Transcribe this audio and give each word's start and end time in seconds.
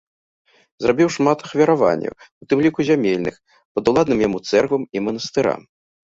Зрабіў 0.83 1.09
шмат 1.15 1.41
ахвяраванняў, 1.47 2.13
у 2.43 2.47
тым 2.53 2.63
ліку 2.67 2.85
зямельных, 2.89 3.35
падуладным 3.75 4.19
яму 4.27 4.37
цэрквам 4.53 4.83
і 4.99 5.05
манастырам. 5.09 5.61